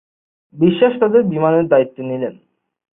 [0.55, 2.33] বিশ্বাস তাদের বিমানের দায়িত্বে নিলেন।